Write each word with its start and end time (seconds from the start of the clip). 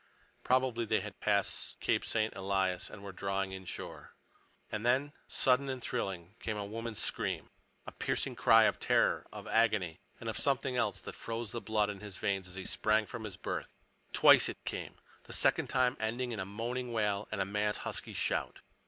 Probably 0.43 0.83
they 0.85 1.01
had 1.01 1.19
passed 1.19 1.79
Cape 1.79 2.03
St. 2.03 2.35
Elias 2.35 2.89
and 2.89 3.03
were 3.03 3.11
drawing 3.11 3.51
inshore. 3.51 4.15
And 4.71 4.83
then, 4.83 5.13
sudden 5.27 5.69
and 5.69 5.79
thrilling, 5.79 6.33
came 6.39 6.57
a 6.57 6.65
woman's 6.65 6.97
scream. 6.97 7.51
A 7.85 7.91
piercing 7.91 8.35
cry 8.35 8.63
of 8.63 8.79
terror, 8.79 9.27
of 9.31 9.45
agony—and 9.47 10.27
of 10.27 10.39
something 10.39 10.75
else 10.75 11.03
that 11.03 11.13
froze 11.13 11.51
the 11.51 11.61
blood 11.61 11.91
in 11.91 11.99
his 11.99 12.17
veins 12.17 12.47
as 12.47 12.55
he 12.55 12.65
sprang 12.65 13.05
from 13.05 13.25
his 13.25 13.37
berth. 13.37 13.69
Twice 14.11 14.49
it 14.49 14.65
came, 14.65 14.95
the 15.25 15.33
second 15.33 15.67
time 15.67 15.95
ending 15.99 16.31
in 16.31 16.39
a 16.39 16.45
moaning 16.45 16.91
wail 16.93 17.27
and 17.31 17.39
a 17.39 17.45
man's 17.45 17.77
husky 17.77 18.13
shout. 18.13 18.61